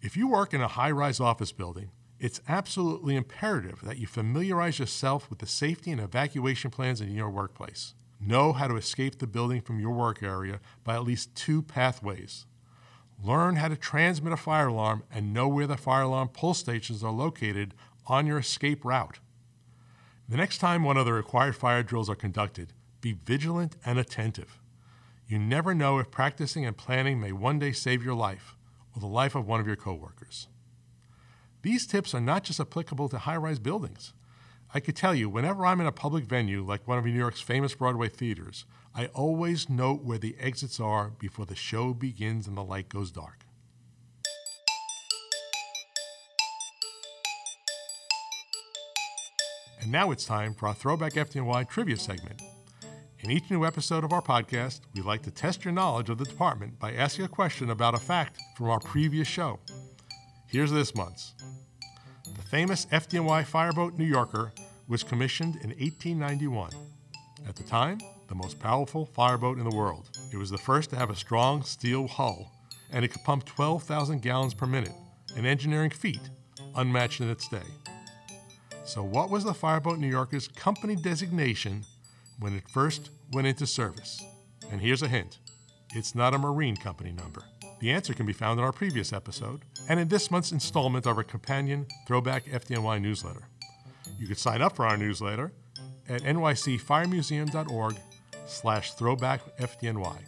If 0.00 0.16
you 0.16 0.28
work 0.28 0.54
in 0.54 0.60
a 0.60 0.68
high 0.68 0.92
rise 0.92 1.18
office 1.18 1.50
building, 1.50 1.90
it's 2.20 2.40
absolutely 2.46 3.16
imperative 3.16 3.80
that 3.82 3.98
you 3.98 4.06
familiarize 4.06 4.78
yourself 4.78 5.28
with 5.28 5.40
the 5.40 5.48
safety 5.48 5.90
and 5.90 6.00
evacuation 6.00 6.70
plans 6.70 7.00
in 7.00 7.10
your 7.10 7.30
workplace. 7.30 7.94
Know 8.20 8.52
how 8.52 8.68
to 8.68 8.76
escape 8.76 9.18
the 9.18 9.26
building 9.26 9.60
from 9.60 9.80
your 9.80 9.90
work 9.90 10.22
area 10.22 10.60
by 10.84 10.94
at 10.94 11.02
least 11.02 11.34
two 11.34 11.60
pathways. 11.60 12.46
Learn 13.20 13.56
how 13.56 13.66
to 13.66 13.76
transmit 13.76 14.32
a 14.32 14.36
fire 14.36 14.68
alarm 14.68 15.02
and 15.10 15.34
know 15.34 15.48
where 15.48 15.66
the 15.66 15.76
fire 15.76 16.02
alarm 16.02 16.28
pull 16.28 16.54
stations 16.54 17.02
are 17.02 17.10
located 17.10 17.74
on 18.06 18.28
your 18.28 18.38
escape 18.38 18.84
route. 18.84 19.18
The 20.32 20.38
next 20.38 20.58
time 20.58 20.82
one 20.82 20.96
of 20.96 21.04
the 21.04 21.12
required 21.12 21.56
fire 21.56 21.82
drills 21.82 22.08
are 22.08 22.14
conducted, 22.14 22.72
be 23.02 23.12
vigilant 23.12 23.76
and 23.84 23.98
attentive. 23.98 24.62
You 25.28 25.38
never 25.38 25.74
know 25.74 25.98
if 25.98 26.10
practicing 26.10 26.64
and 26.64 26.74
planning 26.74 27.20
may 27.20 27.32
one 27.32 27.58
day 27.58 27.72
save 27.72 28.02
your 28.02 28.14
life 28.14 28.56
or 28.96 29.00
the 29.00 29.06
life 29.06 29.34
of 29.34 29.46
one 29.46 29.60
of 29.60 29.66
your 29.66 29.76
coworkers. 29.76 30.48
These 31.60 31.86
tips 31.86 32.14
are 32.14 32.20
not 32.20 32.44
just 32.44 32.60
applicable 32.60 33.10
to 33.10 33.18
high 33.18 33.36
rise 33.36 33.58
buildings. 33.58 34.14
I 34.72 34.80
could 34.80 34.96
tell 34.96 35.14
you, 35.14 35.28
whenever 35.28 35.66
I'm 35.66 35.82
in 35.82 35.86
a 35.86 35.92
public 35.92 36.24
venue 36.24 36.64
like 36.64 36.88
one 36.88 36.96
of 36.96 37.04
New 37.04 37.10
York's 37.12 37.42
famous 37.42 37.74
Broadway 37.74 38.08
theaters, 38.08 38.64
I 38.94 39.08
always 39.08 39.68
note 39.68 40.02
where 40.02 40.16
the 40.16 40.36
exits 40.40 40.80
are 40.80 41.10
before 41.10 41.44
the 41.44 41.54
show 41.54 41.92
begins 41.92 42.46
and 42.46 42.56
the 42.56 42.64
light 42.64 42.88
goes 42.88 43.10
dark. 43.10 43.44
And 49.82 49.90
now 49.90 50.12
it's 50.12 50.24
time 50.24 50.54
for 50.54 50.68
our 50.68 50.74
Throwback 50.74 51.14
FDNY 51.14 51.68
trivia 51.68 51.96
segment. 51.96 52.40
In 53.18 53.32
each 53.32 53.50
new 53.50 53.66
episode 53.66 54.04
of 54.04 54.12
our 54.12 54.22
podcast, 54.22 54.82
we 54.94 55.02
like 55.02 55.22
to 55.22 55.32
test 55.32 55.64
your 55.64 55.74
knowledge 55.74 56.08
of 56.08 56.18
the 56.18 56.24
department 56.24 56.78
by 56.78 56.92
asking 56.92 57.24
a 57.24 57.28
question 57.28 57.68
about 57.68 57.96
a 57.96 57.98
fact 57.98 58.40
from 58.56 58.70
our 58.70 58.78
previous 58.78 59.26
show. 59.26 59.58
Here's 60.46 60.70
this 60.70 60.94
month's. 60.94 61.34
The 62.24 62.42
famous 62.42 62.86
FDNY 62.86 63.44
fireboat 63.44 63.98
New 63.98 64.04
Yorker 64.04 64.52
was 64.86 65.02
commissioned 65.02 65.56
in 65.56 65.70
1891. 65.70 66.70
At 67.48 67.56
the 67.56 67.64
time, 67.64 67.98
the 68.28 68.36
most 68.36 68.60
powerful 68.60 69.04
fireboat 69.04 69.58
in 69.58 69.68
the 69.68 69.76
world. 69.76 70.10
It 70.32 70.36
was 70.36 70.50
the 70.50 70.58
first 70.58 70.90
to 70.90 70.96
have 70.96 71.10
a 71.10 71.16
strong 71.16 71.64
steel 71.64 72.06
hull, 72.06 72.52
and 72.92 73.04
it 73.04 73.08
could 73.08 73.24
pump 73.24 73.46
12,000 73.46 74.22
gallons 74.22 74.54
per 74.54 74.66
minute, 74.66 74.94
an 75.36 75.44
engineering 75.44 75.90
feat 75.90 76.30
unmatched 76.76 77.20
in 77.20 77.28
its 77.28 77.48
day. 77.48 77.66
So, 78.84 79.02
what 79.02 79.30
was 79.30 79.44
the 79.44 79.54
Fireboat 79.54 79.98
New 79.98 80.08
Yorker's 80.08 80.48
company 80.48 80.96
designation 80.96 81.84
when 82.40 82.54
it 82.56 82.68
first 82.68 83.10
went 83.32 83.46
into 83.46 83.66
service? 83.66 84.22
And 84.70 84.80
here's 84.80 85.02
a 85.02 85.08
hint 85.08 85.38
it's 85.94 86.14
not 86.14 86.34
a 86.34 86.38
marine 86.38 86.76
company 86.76 87.12
number. 87.12 87.44
The 87.80 87.92
answer 87.92 88.12
can 88.14 88.26
be 88.26 88.32
found 88.32 88.58
in 88.58 88.64
our 88.64 88.72
previous 88.72 89.12
episode 89.12 89.62
and 89.88 90.00
in 90.00 90.08
this 90.08 90.30
month's 90.30 90.52
installment 90.52 91.06
of 91.06 91.16
our 91.16 91.24
companion 91.24 91.86
Throwback 92.06 92.44
FDNY 92.46 93.00
newsletter. 93.00 93.48
You 94.18 94.26
can 94.26 94.36
sign 94.36 94.62
up 94.62 94.74
for 94.74 94.86
our 94.86 94.96
newsletter 94.96 95.52
at 96.08 96.22
nycfiremuseum.org 96.22 97.96
slash 98.46 98.94
throwbackfdny. 98.94 100.18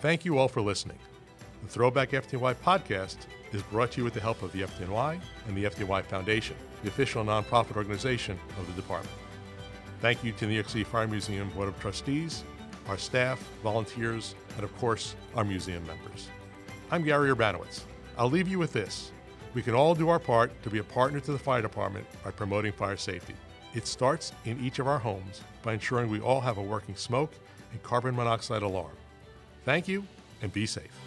Thank 0.00 0.24
you 0.24 0.36
all 0.36 0.48
for 0.48 0.60
listening. 0.60 0.98
The 1.62 1.68
Throwback 1.68 2.10
FDNY 2.10 2.56
podcast 2.56 3.18
is 3.52 3.62
brought 3.62 3.92
to 3.92 3.98
you 3.98 4.04
with 4.04 4.14
the 4.14 4.20
help 4.20 4.42
of 4.42 4.50
the 4.50 4.62
FDNY 4.62 5.20
and 5.46 5.56
the 5.56 5.64
FDNY 5.64 6.04
Foundation, 6.06 6.56
the 6.82 6.88
official 6.88 7.24
nonprofit 7.24 7.76
organization 7.76 8.36
of 8.58 8.66
the 8.66 8.72
department. 8.72 9.14
Thank 10.00 10.24
you 10.24 10.32
to 10.32 10.40
the 10.40 10.46
New 10.46 10.54
York 10.54 10.68
City 10.68 10.82
Fire 10.82 11.06
Museum 11.06 11.48
Board 11.50 11.68
of 11.68 11.78
Trustees, 11.78 12.42
our 12.88 12.98
staff, 12.98 13.38
volunteers, 13.62 14.34
and 14.56 14.64
of 14.64 14.76
course, 14.78 15.14
our 15.36 15.44
museum 15.44 15.86
members. 15.86 16.28
I'm 16.90 17.04
Gary 17.04 17.30
Urbanowicz. 17.30 17.82
I'll 18.18 18.28
leave 18.28 18.48
you 18.48 18.58
with 18.58 18.72
this. 18.72 19.12
We 19.54 19.62
can 19.62 19.74
all 19.74 19.94
do 19.94 20.08
our 20.08 20.18
part 20.18 20.50
to 20.64 20.70
be 20.70 20.78
a 20.78 20.84
partner 20.84 21.20
to 21.20 21.32
the 21.32 21.38
fire 21.38 21.62
department 21.62 22.06
by 22.24 22.32
promoting 22.32 22.72
fire 22.72 22.96
safety. 22.96 23.36
It 23.72 23.86
starts 23.86 24.32
in 24.46 24.58
each 24.58 24.80
of 24.80 24.88
our 24.88 24.98
homes 24.98 25.42
by 25.62 25.74
ensuring 25.74 26.10
we 26.10 26.20
all 26.20 26.40
have 26.40 26.58
a 26.58 26.62
working 26.62 26.96
smoke 26.96 27.32
and 27.70 27.80
carbon 27.84 28.16
monoxide 28.16 28.62
alarm. 28.62 28.96
Thank 29.64 29.86
you 29.86 30.04
and 30.42 30.52
be 30.52 30.66
safe. 30.66 31.01